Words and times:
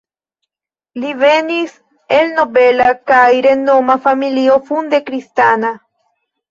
Li 1.03 1.11
venis 1.19 1.75
el 2.21 2.33
nobela 2.39 2.89
kaj 3.13 3.23
renoma 3.49 4.01
familio 4.09 4.61
funde 4.73 5.07
kristana. 5.13 5.77